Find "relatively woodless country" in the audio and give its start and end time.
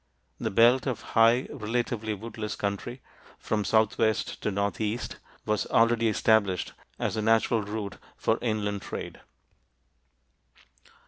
1.51-3.03